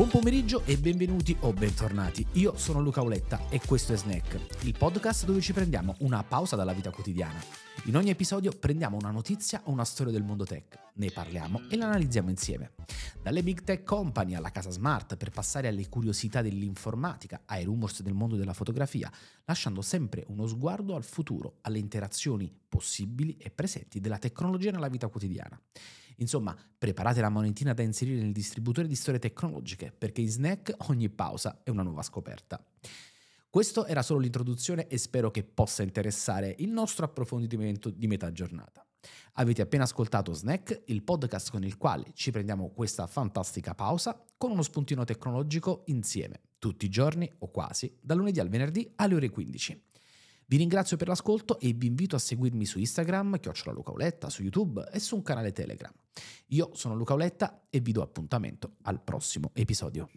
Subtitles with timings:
[0.00, 2.26] Buon pomeriggio e benvenuti o bentornati.
[2.32, 6.56] Io sono Luca Oletta e questo è Snack, il podcast dove ci prendiamo una pausa
[6.56, 7.38] dalla vita quotidiana.
[7.84, 11.76] In ogni episodio prendiamo una notizia o una storia del mondo tech, ne parliamo e
[11.76, 12.72] la analizziamo insieme.
[13.22, 18.14] Dalle big tech company alla casa smart per passare alle curiosità dell'informatica, ai rumors del
[18.14, 19.12] mondo della fotografia,
[19.44, 25.08] lasciando sempre uno sguardo al futuro, alle interazioni possibili e presenti della tecnologia nella vita
[25.08, 25.60] quotidiana.
[26.20, 31.08] Insomma, preparate la monetina da inserire nel distributore di storie tecnologiche, perché in snack ogni
[31.08, 32.62] pausa è una nuova scoperta.
[33.48, 38.84] Questo era solo l'introduzione e spero che possa interessare il nostro approfondimento di metà giornata.
[39.34, 44.50] Avete appena ascoltato Snack, il podcast con il quale ci prendiamo questa fantastica pausa con
[44.50, 49.30] uno spuntino tecnologico insieme, tutti i giorni o quasi, dal lunedì al venerdì alle ore
[49.30, 49.82] 15.
[50.50, 54.42] Vi ringrazio per l'ascolto e vi invito a seguirmi su Instagram, chiocciola Luca Oletta, su
[54.42, 55.92] YouTube e su un canale Telegram.
[56.48, 60.08] Io sono Luca Oletta e vi do appuntamento al prossimo episodio.